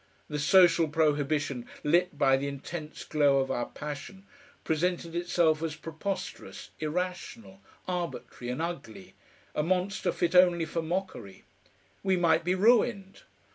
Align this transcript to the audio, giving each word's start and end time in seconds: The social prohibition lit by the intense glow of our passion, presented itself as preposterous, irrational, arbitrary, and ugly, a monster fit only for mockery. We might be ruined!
The 0.29 0.39
social 0.39 0.87
prohibition 0.87 1.67
lit 1.83 2.17
by 2.17 2.35
the 2.35 2.47
intense 2.47 3.03
glow 3.03 3.37
of 3.37 3.51
our 3.51 3.67
passion, 3.67 4.25
presented 4.63 5.13
itself 5.13 5.61
as 5.61 5.75
preposterous, 5.75 6.71
irrational, 6.79 7.59
arbitrary, 7.87 8.49
and 8.51 8.63
ugly, 8.63 9.13
a 9.53 9.61
monster 9.61 10.11
fit 10.11 10.33
only 10.33 10.65
for 10.65 10.81
mockery. 10.81 11.43
We 12.01 12.17
might 12.17 12.43
be 12.43 12.55
ruined! 12.55 13.21